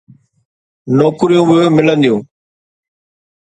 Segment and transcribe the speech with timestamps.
[0.97, 2.21] نوڪريون به ملنديون.